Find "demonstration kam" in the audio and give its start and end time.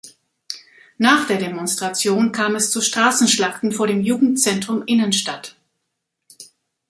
1.37-2.55